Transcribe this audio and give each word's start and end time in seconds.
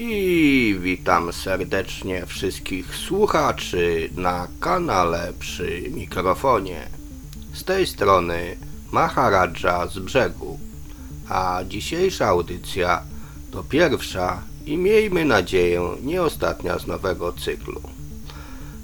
I 0.00 0.76
witam 0.80 1.32
serdecznie 1.32 2.26
wszystkich 2.26 2.96
słuchaczy 2.96 4.10
na 4.16 4.48
kanale 4.60 5.32
przy 5.38 5.82
mikrofonie. 5.90 6.88
Z 7.52 7.64
tej 7.64 7.86
strony 7.86 8.56
Maharadża 8.92 9.86
z 9.86 9.98
brzegu. 9.98 10.58
A 11.28 11.60
dzisiejsza 11.68 12.26
audycja 12.26 13.02
to 13.50 13.64
pierwsza 13.64 14.42
i 14.66 14.76
miejmy 14.76 15.24
nadzieję 15.24 15.96
nie 16.02 16.22
ostatnia 16.22 16.78
z 16.78 16.86
nowego 16.86 17.32
cyklu. 17.32 17.80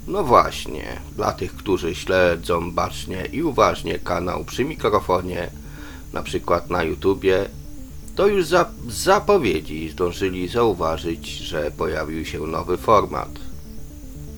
No 0.07 0.23
właśnie, 0.23 1.01
dla 1.15 1.31
tych, 1.31 1.55
którzy 1.55 1.95
śledzą 1.95 2.71
bacznie 2.71 3.25
i 3.31 3.43
uważnie 3.43 3.99
kanał 3.99 4.45
przy 4.45 4.65
mikrofonie, 4.65 5.49
na 6.13 6.23
przykład 6.23 6.69
na 6.69 6.83
YouTubie, 6.83 7.49
to 8.15 8.27
już 8.27 8.45
za, 8.45 8.65
zapowiedzi 8.89 9.89
zdążyli 9.89 10.47
zauważyć, 10.47 11.27
że 11.27 11.71
pojawił 11.71 12.25
się 12.25 12.39
nowy 12.39 12.77
format. 12.77 13.29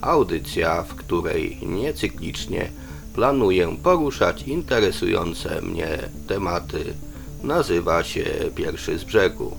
Audycja, 0.02 0.84
w 0.84 0.95
której 0.95 1.58
niecyklicznie 1.62 2.71
planuję 3.13 3.77
poruszać 3.84 4.41
interesujące 4.41 5.62
mnie 5.62 6.09
tematy, 6.27 6.94
nazywa 7.44 8.04
się 8.04 8.26
Pierwszy 8.55 8.99
z 8.99 9.04
brzegu. 9.04 9.58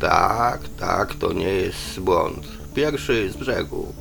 Tak, 0.00 0.60
tak, 0.78 1.14
to 1.14 1.32
nie 1.32 1.48
jest 1.48 2.00
błąd. 2.00 2.48
Pierwszy 2.74 3.30
z 3.30 3.36
brzegu. 3.36 3.92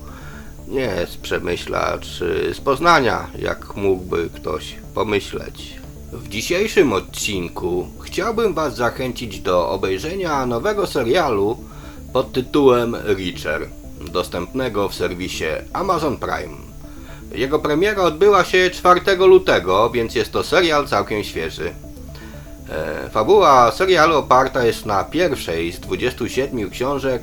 Nie 0.67 1.07
z 1.09 1.17
Przemyśla 1.17 1.97
czy 1.99 2.53
z 2.53 2.61
Poznania, 2.61 3.27
jak 3.39 3.75
mógłby 3.75 4.29
ktoś 4.35 4.75
pomyśleć. 4.93 5.80
W 6.13 6.27
dzisiejszym 6.29 6.93
odcinku 6.93 7.87
chciałbym 8.01 8.53
Was 8.53 8.75
zachęcić 8.75 9.39
do 9.39 9.69
obejrzenia 9.69 10.45
nowego 10.45 10.87
serialu 10.87 11.57
pod 12.13 12.31
tytułem 12.31 12.95
Reacher, 12.95 13.67
dostępnego 14.11 14.89
w 14.89 14.95
serwisie 14.95 15.45
Amazon 15.73 16.17
Prime. 16.17 16.57
Jego 17.35 17.59
premiera 17.59 18.03
odbyła 18.03 18.43
się 18.43 18.69
4 18.69 19.01
lutego, 19.15 19.89
więc 19.89 20.15
jest 20.15 20.31
to 20.31 20.43
serial 20.43 20.87
całkiem 20.87 21.23
świeży. 21.23 21.73
E, 22.69 23.09
Fabuła 23.09 23.71
serialu 23.71 24.17
oparta 24.17 24.65
jest 24.65 24.85
na 24.85 25.03
pierwszej 25.03 25.71
z 25.71 25.79
27 25.79 26.69
książek 26.69 27.21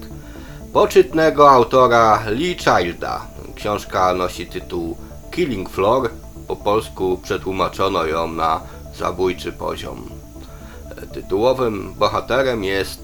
poczytnego 0.72 1.50
autora 1.50 2.22
Lee 2.30 2.56
Childa. 2.56 3.26
Książka 3.54 4.14
nosi 4.14 4.46
tytuł 4.46 4.96
Killing 5.30 5.70
Floor, 5.70 6.10
po 6.48 6.56
polsku 6.56 7.20
przetłumaczono 7.22 8.06
ją 8.06 8.32
na 8.32 8.60
zabójczy 8.98 9.52
poziom. 9.52 10.08
Tytułowym 11.12 11.94
bohaterem 11.94 12.64
jest 12.64 13.02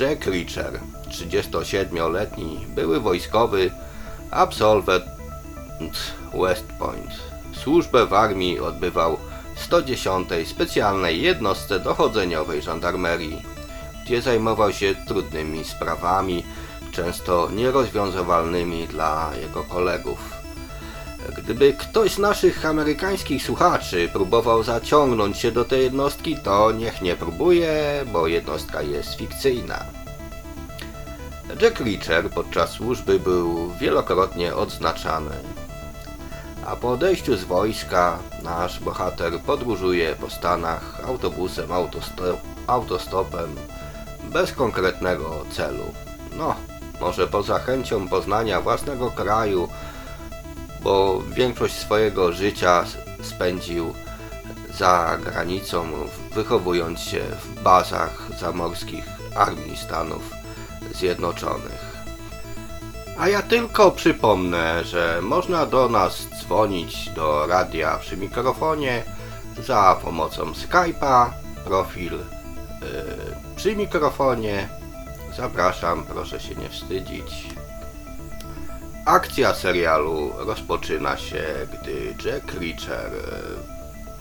Jack 0.00 0.26
Reacher, 0.26 0.80
37-letni 1.08 2.66
były 2.74 3.00
wojskowy, 3.00 3.70
absolwent 4.30 5.04
West 6.34 6.66
Point. 6.78 7.10
Służbę 7.52 8.06
w 8.06 8.14
armii 8.14 8.60
odbywał 8.60 9.16
w 9.54 9.60
110 9.60 10.28
specjalnej 10.46 11.22
jednostce 11.22 11.80
dochodzeniowej 11.80 12.62
żandarmerii, 12.62 13.42
gdzie 14.04 14.22
zajmował 14.22 14.72
się 14.72 14.94
trudnymi 15.08 15.64
sprawami, 15.64 16.44
często 16.92 17.48
nierozwiązywalnymi 17.50 18.86
dla 18.86 19.30
jego 19.40 19.64
kolegów. 19.64 20.43
Gdyby 21.38 21.72
ktoś 21.72 22.12
z 22.12 22.18
naszych 22.18 22.66
amerykańskich 22.66 23.42
słuchaczy 23.42 24.08
próbował 24.12 24.62
zaciągnąć 24.62 25.38
się 25.38 25.52
do 25.52 25.64
tej 25.64 25.82
jednostki, 25.82 26.36
to 26.36 26.72
niech 26.72 27.02
nie 27.02 27.16
próbuje, 27.16 28.04
bo 28.12 28.26
jednostka 28.26 28.82
jest 28.82 29.14
fikcyjna. 29.14 29.84
Jack 31.60 31.80
Reacher 31.80 32.30
podczas 32.30 32.70
służby 32.70 33.20
był 33.20 33.70
wielokrotnie 33.80 34.54
odznaczany. 34.54 35.34
A 36.66 36.76
po 36.76 36.90
odejściu 36.90 37.36
z 37.36 37.44
wojska 37.44 38.18
nasz 38.42 38.80
bohater 38.80 39.40
podróżuje 39.40 40.16
po 40.20 40.30
Stanach 40.30 41.00
autobusem, 41.06 41.72
autostop, 41.72 42.40
autostopem 42.66 43.56
bez 44.32 44.52
konkretnego 44.52 45.44
celu. 45.50 45.84
No, 46.36 46.54
może 47.00 47.26
poza 47.26 47.58
chęcią 47.58 48.08
poznania 48.08 48.60
własnego 48.60 49.10
kraju, 49.10 49.68
bo 50.84 51.22
większość 51.28 51.74
swojego 51.74 52.32
życia 52.32 52.84
spędził 53.22 53.94
za 54.78 55.18
granicą, 55.24 55.84
wychowując 56.34 57.00
się 57.00 57.20
w 57.20 57.62
bazach 57.62 58.28
zamorskich 58.40 59.04
Armii 59.36 59.76
Stanów 59.76 60.30
Zjednoczonych. 60.94 61.94
A 63.18 63.28
ja 63.28 63.42
tylko 63.42 63.90
przypomnę, 63.90 64.84
że 64.84 65.20
można 65.22 65.66
do 65.66 65.88
nas 65.88 66.28
dzwonić 66.40 67.10
do 67.10 67.46
radia 67.46 67.98
przy 67.98 68.16
mikrofonie 68.16 69.02
za 69.58 69.96
pomocą 70.02 70.52
Skype'a, 70.52 71.30
profil 71.64 72.12
yy, 72.12 72.18
przy 73.56 73.76
mikrofonie. 73.76 74.68
Zapraszam, 75.36 76.04
proszę 76.04 76.40
się 76.40 76.54
nie 76.54 76.68
wstydzić. 76.68 77.54
Akcja 79.04 79.54
serialu 79.54 80.32
rozpoczyna 80.38 81.16
się, 81.16 81.44
gdy 81.72 82.14
Jack 82.24 82.54
Reacher 82.60 83.12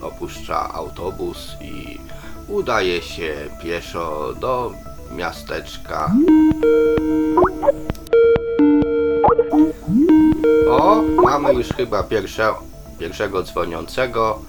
e, 0.01 0.05
opuszcza 0.05 0.73
autobus 0.73 1.55
i 1.61 1.99
udaje 2.47 3.01
się 3.01 3.33
pieszo 3.61 4.33
do 4.33 4.71
miasteczka. 5.11 6.11
O, 10.69 11.01
mamy 11.23 11.53
już 11.53 11.67
chyba 11.67 12.03
pierwsze, 12.03 12.53
pierwszego 12.99 13.43
dzwoniącego. 13.43 14.39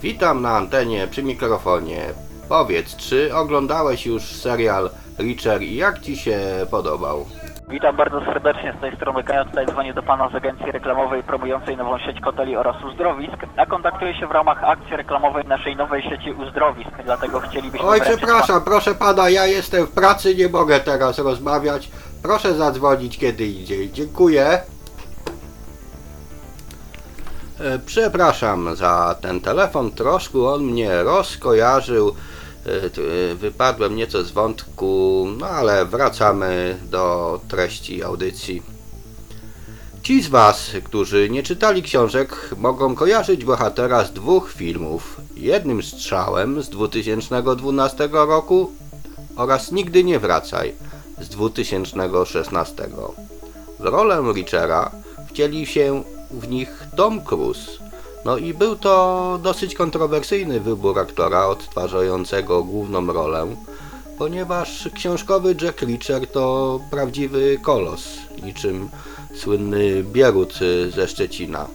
Witam 0.00 0.42
na 0.42 0.56
antenie 0.56 1.08
przy 1.10 1.22
mikrofonie. 1.22 2.14
Powiedz, 2.48 2.96
czy 2.96 3.34
oglądałeś 3.34 4.06
już 4.06 4.22
serial 4.22 4.90
Reacher 5.18 5.62
i 5.62 5.76
jak 5.76 6.00
Ci 6.00 6.16
się 6.16 6.66
podobał? 6.70 7.26
Witam 7.70 7.96
bardzo 7.96 8.20
serdecznie 8.20 8.74
z 8.78 8.80
tej 8.80 8.96
strony 8.96 9.24
Kaja. 9.24 9.44
Tutaj 9.44 9.66
dzwonię 9.66 9.94
do 9.94 10.02
Pana 10.02 10.28
z 10.28 10.34
agencji 10.34 10.72
reklamowej 10.72 11.22
promującej 11.22 11.76
nową 11.76 11.98
sieć 11.98 12.20
hoteli 12.24 12.56
oraz 12.56 12.84
uzdrowisk, 12.84 13.36
a 13.56 13.66
kontaktuję 13.66 14.14
się 14.14 14.26
w 14.26 14.30
ramach 14.30 14.64
akcji 14.64 14.96
reklamowej 14.96 15.44
naszej 15.44 15.76
nowej 15.76 16.02
sieci 16.02 16.32
uzdrowisk, 16.32 16.90
dlatego 17.04 17.40
chcielibyśmy... 17.40 17.88
Oj, 17.88 18.00
przepraszam, 18.00 18.62
proszę 18.64 18.94
pana, 18.94 19.30
ja 19.30 19.46
jestem 19.46 19.86
w 19.86 19.90
pracy, 19.90 20.34
nie 20.34 20.48
mogę 20.48 20.80
teraz 20.80 21.18
rozmawiać. 21.18 21.90
Proszę 22.22 22.54
zadzwonić 22.54 23.18
kiedy 23.18 23.46
indziej. 23.46 23.92
Dziękuję. 23.92 24.46
E, 27.60 27.78
Przepraszam 27.86 28.76
za 28.76 29.16
ten 29.20 29.40
telefon, 29.40 29.90
troszkę 29.90 30.38
on 30.38 30.62
mnie 30.62 31.02
rozkojarzył. 31.02 32.14
E, 32.66 32.70
e, 33.30 33.34
Wypadłem 33.34 33.96
nieco 33.96 34.24
z 34.24 34.30
wątku, 34.30 35.26
no 35.38 35.46
ale 35.46 35.86
wracamy 35.86 36.78
do 36.90 37.40
treści 37.48 38.02
audycji. 38.02 38.62
Ci 40.02 40.22
z 40.22 40.28
Was, 40.28 40.70
którzy 40.84 41.30
nie 41.30 41.42
czytali 41.42 41.82
książek, 41.82 42.50
mogą 42.56 42.94
kojarzyć 42.94 43.44
bohatera 43.44 44.04
z 44.04 44.12
dwóch 44.12 44.52
filmów. 44.52 45.20
Jednym 45.36 45.82
strzałem 45.82 46.62
z 46.62 46.68
2012 46.68 48.08
roku 48.12 48.72
oraz 49.36 49.72
Nigdy 49.72 50.04
nie 50.04 50.18
wracaj 50.18 50.74
z 51.20 51.28
2016. 51.28 52.88
W 53.78 53.84
rolę 53.84 54.22
Richera 54.34 54.90
wcielił 55.28 55.66
się 55.66 56.02
w 56.30 56.48
nich 56.48 56.84
Tom 56.96 57.20
Cruise. 57.20 57.79
No 58.24 58.38
i 58.38 58.54
był 58.54 58.76
to 58.76 59.38
dosyć 59.42 59.74
kontrowersyjny 59.74 60.60
wybór 60.60 60.98
aktora 60.98 61.46
odtwarzającego 61.46 62.64
główną 62.64 63.12
rolę, 63.12 63.46
ponieważ 64.18 64.88
książkowy 64.94 65.56
Jack 65.62 65.82
Reacher 65.82 66.26
to 66.26 66.80
prawdziwy 66.90 67.58
kolos, 67.62 68.02
niczym 68.42 68.88
słynny 69.34 70.04
Bierut 70.04 70.58
ze 70.90 71.08
Szczecina, 71.08 71.68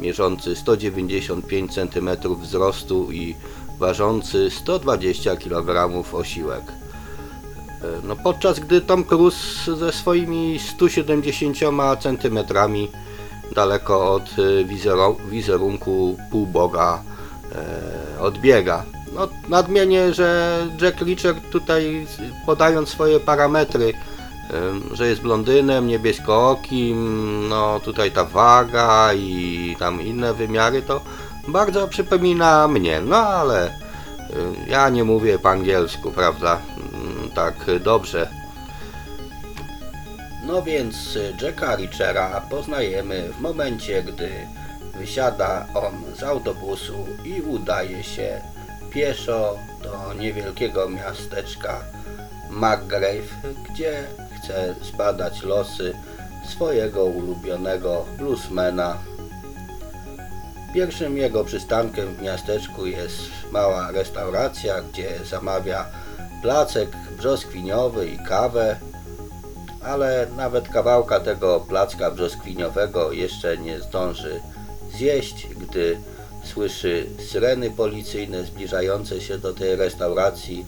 mierzący 0.00 0.56
195 0.56 1.74
cm 1.74 2.10
wzrostu 2.40 3.12
i 3.12 3.34
ważący 3.78 4.50
120 4.50 5.36
kg 5.36 6.04
osiłek. 6.12 6.62
E, 6.62 8.06
No, 8.06 8.16
podczas 8.16 8.60
gdy 8.60 8.80
Tom 8.80 9.04
Cruise 9.04 9.76
ze 9.76 9.92
swoimi 9.92 10.58
170 10.58 11.56
cm 12.00 12.38
daleko 13.54 14.14
od 14.14 14.22
e, 14.22 14.64
wizeru- 14.64 15.20
wizerunku 15.28 16.16
półboga 16.30 17.02
e, 17.54 18.20
odbiega. 18.20 18.84
No, 19.14 19.28
nadmienię, 19.48 20.14
że 20.14 20.58
Jack 20.82 21.00
Reacher 21.00 21.34
tutaj 21.50 22.06
podając 22.46 22.88
swoje 22.88 23.20
parametry, 23.20 23.92
że 24.92 25.08
jest 25.08 25.22
blondynem, 25.22 25.86
niebieskookim, 25.86 27.48
no 27.48 27.80
tutaj 27.80 28.10
ta 28.10 28.24
waga 28.24 29.14
i 29.14 29.76
tam 29.78 30.02
inne 30.02 30.34
wymiary, 30.34 30.82
to 30.82 31.00
bardzo 31.48 31.88
przypomina 31.88 32.68
mnie, 32.68 33.00
no 33.00 33.16
ale 33.16 33.70
ja 34.68 34.88
nie 34.88 35.04
mówię 35.04 35.38
po 35.38 35.50
angielsku, 35.50 36.10
prawda, 36.10 36.58
Mm, 36.96 37.30
tak 37.30 37.54
dobrze. 37.80 38.28
No 40.46 40.62
więc 40.62 41.18
Jacka 41.42 41.76
Richera 41.76 42.40
poznajemy 42.50 43.28
w 43.32 43.40
momencie, 43.40 44.02
gdy 44.02 44.30
wysiada 44.98 45.66
on 45.74 45.94
z 46.18 46.22
autobusu 46.22 47.06
i 47.24 47.40
udaje 47.40 48.04
się 48.04 48.40
pieszo 48.90 49.58
do 49.82 50.14
niewielkiego 50.14 50.88
miasteczka 50.88 51.80
McGrave, 52.50 53.54
gdzie 53.70 54.04
chce 54.36 54.74
zbadać 54.82 55.42
losy 55.42 55.94
swojego 56.48 57.04
ulubionego 57.04 58.04
bluesmana. 58.18 58.98
Pierwszym 60.74 61.16
jego 61.16 61.44
przystankiem 61.44 62.14
w 62.14 62.22
miasteczku 62.22 62.86
jest 62.86 63.20
mała 63.50 63.90
restauracja, 63.90 64.82
gdzie 64.82 65.24
zamawia 65.24 65.86
placek 66.42 66.88
brzoskwiniowy 67.18 68.06
i 68.08 68.18
kawę, 68.18 68.76
ale 69.86 70.26
nawet 70.36 70.68
kawałka 70.68 71.20
tego 71.20 71.60
placka 71.68 72.10
brzoskwiniowego 72.10 73.12
jeszcze 73.12 73.58
nie 73.58 73.80
zdąży 73.80 74.40
zjeść, 74.96 75.46
gdy 75.60 75.98
słyszy 76.44 77.06
syreny 77.30 77.70
policyjne 77.70 78.44
zbliżające 78.44 79.20
się 79.20 79.38
do 79.38 79.54
tej 79.54 79.76
restauracji, 79.76 80.66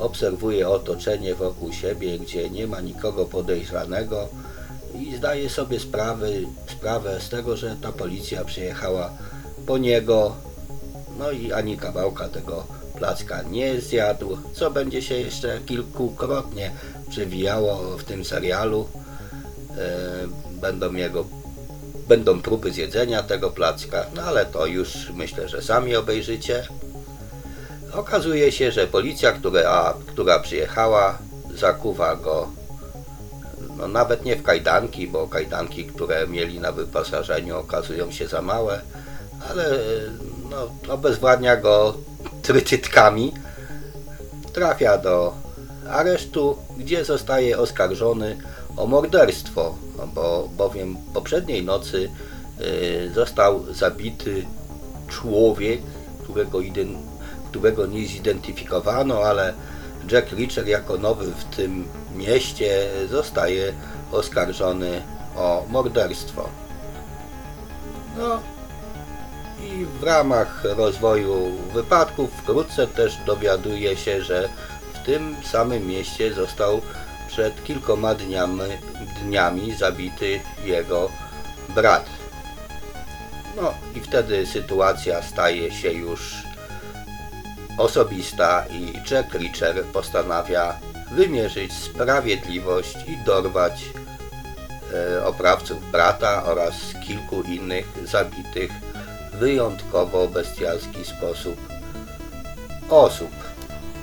obserwuje 0.00 0.68
otoczenie 0.68 1.34
wokół 1.34 1.72
siebie, 1.72 2.18
gdzie 2.18 2.50
nie 2.50 2.66
ma 2.66 2.80
nikogo 2.80 3.24
podejrzanego 3.24 4.28
i 4.94 5.16
zdaje 5.16 5.50
sobie 5.50 5.80
sprawy, 5.80 6.46
sprawę 6.66 7.20
z 7.20 7.28
tego, 7.28 7.56
że 7.56 7.76
ta 7.82 7.92
policja 7.92 8.44
przyjechała 8.44 9.10
po 9.66 9.78
niego, 9.78 10.36
no 11.18 11.30
i 11.30 11.52
ani 11.52 11.76
kawałka 11.76 12.28
tego 12.28 12.64
placka 12.98 13.42
nie 13.42 13.80
zjadł, 13.80 14.38
co 14.52 14.70
będzie 14.70 15.02
się 15.02 15.14
jeszcze 15.14 15.60
kilkukrotnie 15.66 16.70
przewijało 17.12 17.98
w 17.98 18.04
tym 18.04 18.24
serialu. 18.24 18.88
E, 19.78 20.58
Będą 20.60 20.94
jego 20.94 21.24
będą 22.08 22.42
próby 22.42 22.72
zjedzenia 22.72 23.22
tego 23.22 23.50
placka, 23.50 24.06
no 24.14 24.22
ale 24.22 24.46
to 24.46 24.66
już 24.66 25.10
myślę, 25.14 25.48
że 25.48 25.62
sami 25.62 25.96
obejrzycie. 25.96 26.66
Okazuje 27.92 28.52
się, 28.52 28.72
że 28.72 28.86
policja, 28.86 29.32
która, 29.32 29.94
która 30.06 30.38
przyjechała, 30.40 31.18
zakuwa 31.54 32.16
go 32.16 32.48
no 33.76 33.88
nawet 33.88 34.24
nie 34.24 34.36
w 34.36 34.42
kajdanki, 34.42 35.08
bo 35.08 35.28
kajdanki, 35.28 35.84
które 35.84 36.26
mieli 36.26 36.60
na 36.60 36.72
wyposażeniu 36.72 37.58
okazują 37.58 38.10
się 38.10 38.28
za 38.28 38.42
małe, 38.42 38.80
ale 39.50 39.64
no, 40.50 40.92
obezwładnia 40.94 41.56
go 41.56 41.94
trytytkami. 42.42 43.32
Trafia 44.52 44.98
do 44.98 45.34
aresztu, 45.90 46.56
gdzie 46.82 47.04
zostaje 47.04 47.58
oskarżony 47.58 48.36
o 48.76 48.86
morderstwo, 48.86 49.74
no 49.98 50.06
bo 50.06 50.48
bowiem 50.56 50.96
poprzedniej 51.14 51.64
nocy 51.64 52.10
y, 52.60 53.10
został 53.14 53.74
zabity 53.74 54.46
człowiek, 55.08 55.80
którego, 56.22 56.58
którego 57.50 57.86
nie 57.86 58.06
zidentyfikowano, 58.06 59.22
ale 59.22 59.54
Jack 60.10 60.32
Reacher 60.32 60.68
jako 60.68 60.98
nowy 60.98 61.26
w 61.26 61.44
tym 61.56 61.84
mieście 62.16 62.88
zostaje 63.10 63.72
oskarżony 64.12 65.02
o 65.36 65.64
morderstwo. 65.68 66.48
No 68.18 68.40
i 69.64 69.86
w 70.00 70.02
ramach 70.02 70.64
rozwoju 70.64 71.52
wypadków 71.74 72.30
wkrótce 72.32 72.86
też 72.86 73.16
dowiaduje 73.26 73.96
się, 73.96 74.22
że 74.22 74.48
w 75.02 75.04
tym 75.04 75.36
samym 75.44 75.86
mieście 75.86 76.34
został 76.34 76.80
przed 77.28 77.64
kilkoma 77.64 78.14
dniami, 78.14 78.60
dniami 79.22 79.74
zabity 79.74 80.40
jego 80.64 81.10
brat. 81.68 82.06
No 83.56 83.74
i 83.94 84.00
wtedy 84.00 84.46
sytuacja 84.46 85.22
staje 85.22 85.72
się 85.72 85.92
już 85.92 86.42
osobista 87.78 88.64
i 88.70 88.92
Jack 89.10 89.34
Reacher 89.34 89.84
postanawia 89.84 90.78
wymierzyć 91.12 91.72
sprawiedliwość 91.72 92.96
i 93.08 93.24
dorwać 93.26 93.84
e, 94.94 95.26
oprawców 95.26 95.90
brata 95.90 96.44
oraz 96.44 96.74
kilku 97.06 97.42
innych 97.42 97.86
zabitych 98.04 98.70
w 99.32 99.36
wyjątkowo 99.36 100.28
bestialski 100.28 101.04
sposób 101.04 101.56
osób. 102.90 103.51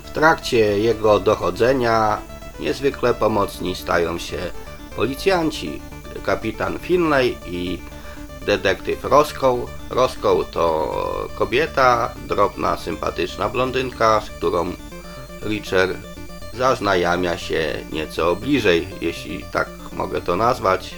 W 0.10 0.12
trakcie 0.12 0.80
jego 0.80 1.20
dochodzenia 1.20 2.18
niezwykle 2.60 3.14
pomocni 3.14 3.76
stają 3.76 4.18
się 4.18 4.38
policjanci, 4.96 5.82
kapitan 6.26 6.80
Finlay 6.80 7.38
i 7.46 7.80
detektyw 8.46 9.04
Roscoe. 9.04 9.66
Roscoe 9.90 10.44
to 10.52 11.28
kobieta, 11.36 12.10
drobna, 12.28 12.78
sympatyczna 12.78 13.50
blondynka, 13.50 14.22
z 14.22 14.30
którą 14.30 14.74
Richard 15.44 15.98
zaznajamia 16.54 17.38
się 17.38 17.76
nieco 17.92 18.36
bliżej, 18.36 18.88
jeśli 19.02 19.44
tak 19.52 19.70
mogę 19.94 20.22
to 20.22 20.36
nazwać. 20.36 20.96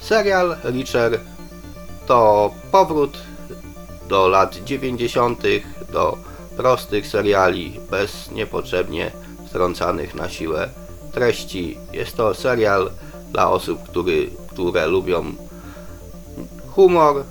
Serial 0.00 0.56
Richard 0.64 1.20
to 2.06 2.50
powrót 2.72 3.18
do 4.08 4.28
lat 4.28 4.54
90., 4.64 5.42
do 5.92 6.18
prostych 6.56 7.06
seriali 7.06 7.80
bez 7.90 8.30
niepotrzebnie 8.30 9.10
wtrącanych 9.46 10.14
na 10.14 10.28
siłę 10.28 10.68
treści. 11.12 11.78
Jest 11.92 12.16
to 12.16 12.34
serial 12.34 12.90
dla 13.32 13.50
osób, 13.50 13.82
który, 13.82 14.30
które 14.48 14.86
lubią 14.86 15.24
humor, 16.70 17.24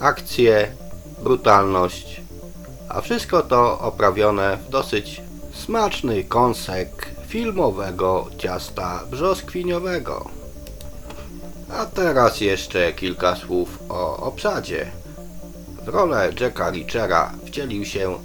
akcję, 0.00 0.72
brutalność, 1.22 2.20
a 2.88 3.00
wszystko 3.00 3.42
to 3.42 3.78
oprawione 3.78 4.56
w 4.56 4.70
dosyć 4.70 5.22
smaczny 5.54 6.24
kąsek 6.24 7.06
filmowego 7.26 8.26
ciasta 8.38 9.00
brzoskwiniowego. 9.10 10.30
A 11.72 11.86
teraz 11.86 12.40
jeszcze 12.40 12.92
kilka 12.92 13.36
słów 13.36 13.78
o 13.88 14.16
obsadzie. 14.16 14.90
W 15.84 15.88
rolę 15.88 16.32
Jacka 16.40 16.70
Richera 16.70 17.32
wcielił 17.46 17.84
się 17.84 18.18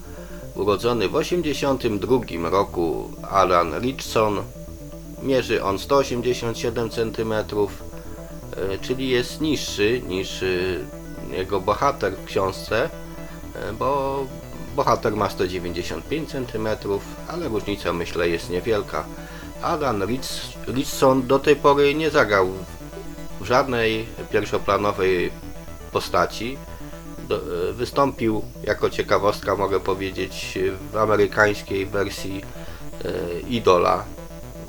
urodzony 0.56 1.10
w 1.10 1.12
1982 1.12 2.50
roku 2.50 3.12
Alan 3.30 3.80
Richson. 3.80 4.44
Mierzy 5.24 5.64
on 5.64 5.80
187 5.80 6.90
cm, 6.90 7.34
e, 7.34 7.44
czyli 8.82 9.10
jest 9.10 9.42
niższy 9.42 10.02
niż 10.08 10.44
e, 10.44 10.48
jego 11.32 11.62
bohater 11.62 12.14
w 12.14 12.26
książce, 12.26 12.90
e, 13.56 13.74
bo 13.74 14.26
bohater 14.76 15.16
ma 15.16 15.30
195 15.30 16.30
cm, 16.30 16.68
ale 17.28 17.48
różnica 17.48 17.94
myślę 17.94 18.30
jest 18.30 18.50
niewielka. 18.50 19.06
Alan 19.62 20.02
Rich- 20.02 20.58
Richson 20.68 21.28
do 21.28 21.40
tej 21.40 21.56
pory 21.56 21.96
nie 21.96 22.10
zagrał 22.10 22.50
w 23.42 23.46
żadnej 23.46 24.06
pierwszoplanowej 24.32 25.32
postaci. 25.92 26.58
E, 27.32 27.74
wystąpił 27.74 28.42
jako 28.64 28.90
ciekawostka, 28.90 29.56
mogę 29.56 29.80
powiedzieć, 29.80 30.60
w 30.92 30.98
amerykańskiej 30.98 31.86
wersji 31.86 32.42
e, 33.06 33.40
Idola. 33.40 34.04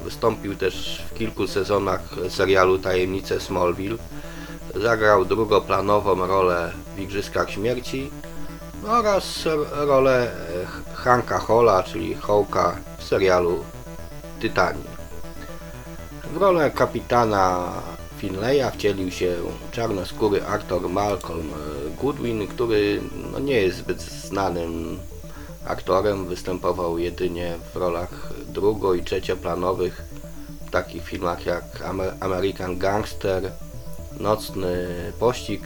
Wystąpił 0.05 0.57
też 0.57 1.05
w 1.11 1.15
kilku 1.19 1.47
sezonach 1.47 2.01
serialu 2.29 2.79
Tajemnice 2.79 3.41
Smallville. 3.41 3.99
Zagrał 4.75 5.25
drugoplanową 5.25 6.27
rolę 6.27 6.73
w 6.97 7.01
Igrzyskach 7.01 7.51
Śmierci 7.51 8.11
oraz 8.87 9.45
rolę 9.73 10.33
e, 10.33 10.95
Hanka 10.95 11.39
Hola, 11.39 11.83
czyli 11.83 12.15
Hołka 12.15 12.77
w 12.99 13.05
serialu 13.05 13.65
Tytanii. 14.41 14.97
W 16.33 16.37
rolę 16.37 16.71
kapitana 16.71 17.73
Finleya 18.19 18.71
wcielił 18.73 19.11
się 19.11 19.37
czarnoskóry 19.73 20.47
aktor 20.47 20.89
Malcolm 20.89 21.51
e, 21.51 22.03
Goodwin, 22.03 22.47
który 22.47 23.01
no, 23.33 23.39
nie 23.39 23.61
jest 23.61 23.79
zbyt 23.79 24.03
znanym 24.03 24.99
aktorem. 25.67 26.27
Występował 26.27 26.99
jedynie 26.99 27.55
w 27.73 27.77
rolach 27.77 28.33
drugo- 28.49 28.95
i 28.95 29.05
trzecioplanowych 29.05 30.05
w 30.67 30.71
takich 30.71 31.05
filmach 31.05 31.47
jak 31.47 31.65
Amer- 31.81 32.15
American 32.21 32.79
Gangster, 32.79 33.53
Nocny 34.21 34.87
Pościg 35.19 35.63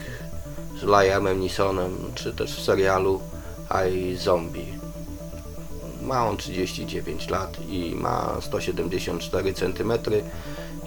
z 0.80 0.82
Liamem 0.82 1.40
Neesonem, 1.40 1.96
czy 2.14 2.32
też 2.32 2.56
w 2.56 2.64
serialu 2.64 3.20
I 3.88 4.16
Zombie. 4.16 4.80
Ma 6.02 6.28
on 6.28 6.36
39 6.36 7.28
lat 7.28 7.56
i 7.68 7.94
ma 7.94 8.36
174 8.40 9.54
cm 9.54 9.92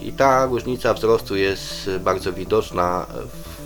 i 0.04 0.14
ta 0.14 0.46
różnica 0.46 0.94
wzrostu 0.94 1.36
jest 1.36 1.90
bardzo 2.00 2.34
widoczna 2.34 3.06
w 3.10 3.64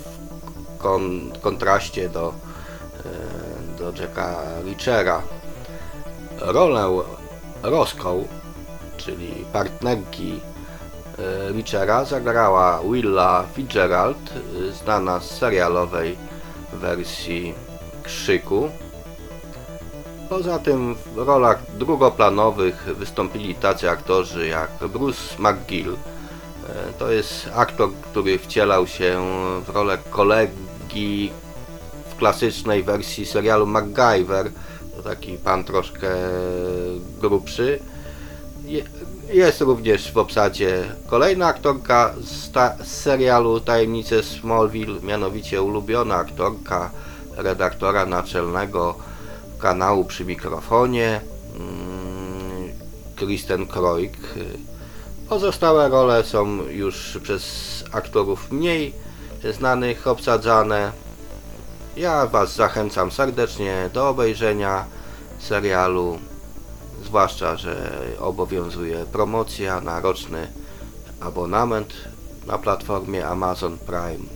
kon 0.78 1.32
kontraście 1.40 2.08
do, 2.08 2.34
e, 3.04 3.78
do 3.78 4.02
Jacka 4.02 4.36
Richera. 4.64 5.22
Rolę 6.40 7.02
Roscoe, 7.62 8.24
czyli 8.96 9.44
partnerki 9.52 10.40
e, 11.18 11.52
Richera 11.52 12.04
zagrała 12.04 12.80
Willa 12.92 13.44
Fitzgerald, 13.54 14.32
znana 14.82 15.20
z 15.20 15.30
serialowej 15.30 16.16
wersji 16.72 17.54
Krzyku. 18.02 18.68
Poza 20.28 20.58
tym 20.58 20.94
w 20.94 21.18
rolach 21.18 21.58
drugoplanowych 21.78 22.84
wystąpili 22.96 23.54
tacy 23.54 23.90
aktorzy 23.90 24.46
jak 24.46 24.70
Bruce 24.92 25.22
McGill. 25.38 25.96
E, 26.68 26.92
To 26.98 27.12
jest 27.12 27.48
aktor, 27.54 27.90
który 28.02 28.38
wcielał 28.38 28.86
się 28.86 29.24
w 29.66 29.68
rolę 29.68 29.98
kolegi 30.10 31.32
w 32.10 32.16
klasycznej 32.16 32.82
wersji 32.82 33.26
serialu 33.26 33.66
MacGyver. 33.66 34.50
To 34.96 35.02
taki 35.02 35.32
pan 35.36 35.64
troszkę 35.64 36.08
grubszy. 37.20 37.78
Je- 38.64 38.84
Jest 39.32 39.60
również 39.60 40.12
w 40.12 40.18
obsadzie 40.18 40.84
kolejna 41.06 41.46
aktorka 41.46 42.14
z, 42.20 42.50
z 42.86 42.92
serialu 43.02 43.60
Tajemnice 43.60 44.22
Smallville, 44.22 45.00
mianowicie 45.02 45.62
ulubiona 45.62 46.16
aktorka 46.16 46.90
redaktora 47.36 48.06
naczelnego 48.06 48.94
kanału 49.58 50.04
przy 50.04 50.24
mikrofonie 50.24 51.20
mm, 51.60 52.68
Kristen 53.16 53.66
Kroik. 53.66 54.16
Pozostałe 55.28 55.88
role 55.88 56.24
są 56.24 56.62
już 56.62 57.18
przez 57.22 57.44
aktorów 57.92 58.52
mniej 58.52 58.94
znanych 59.58 60.06
obsadzane. 60.06 60.92
Ja 61.96 62.26
Was 62.26 62.54
zachęcam 62.54 63.10
serdecznie 63.10 63.90
do 63.92 64.08
obejrzenia 64.08 64.84
serialu, 65.38 66.18
zwłaszcza, 67.04 67.56
że 67.56 67.98
obowiązuje 68.20 69.04
promocja 69.12 69.80
na 69.80 70.00
roczny 70.00 70.48
abonament 71.20 71.94
na 72.46 72.58
platformie 72.58 73.26
Amazon 73.26 73.78
Prime. 73.78 74.28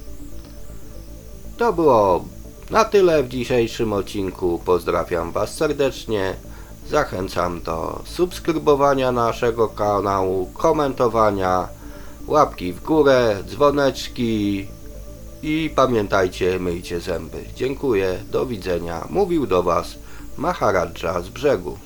To 1.56 1.72
było 1.72 2.24
na 2.70 2.84
tyle 2.84 3.22
w 3.22 3.28
dzisiejszym 3.28 3.92
odcinku. 3.92 4.62
Pozdrawiam 4.64 5.32
Was 5.32 5.54
serdecznie. 5.54 6.34
Zachęcam 6.90 7.60
do 7.60 8.02
subskrybowania 8.04 9.12
naszego 9.12 9.68
kanału, 9.68 10.46
komentowania, 10.46 11.68
łapki 12.26 12.72
w 12.72 12.82
górę, 12.82 13.36
dzwoneczki 13.48 14.66
i 15.42 15.70
pamiętajcie, 15.76 16.58
myjcie 16.58 17.00
zęby. 17.00 17.44
Dziękuję, 17.56 18.18
do 18.30 18.46
widzenia. 18.46 19.06
Mówił 19.10 19.46
do 19.46 19.62
Was 19.62 19.94
Maharadża 20.36 21.20
z 21.20 21.28
brzegu. 21.28 21.78